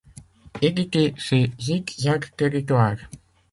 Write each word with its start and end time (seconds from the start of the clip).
Édité 0.63 1.13
chez 1.17 1.51
Zig 1.59 1.91
Zag 1.99 2.25
Territoires. 2.35 2.97